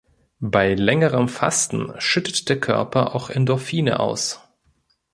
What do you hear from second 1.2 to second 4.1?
Fasten schüttet der Körper auch Endorphine